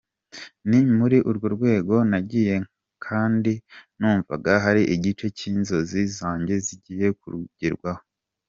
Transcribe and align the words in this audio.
Ni 0.69 0.79
muri 0.97 1.17
urwo 1.29 1.47
rwego 1.55 1.95
nagiye 2.11 2.55
kandi 3.05 3.51
numvaga 3.99 4.51
hari 4.65 4.83
igice 4.95 5.25
cy’inzozi 5.37 6.01
zange 6.17 6.55
zigiye 6.65 7.07
kugerwaho. 7.21 8.03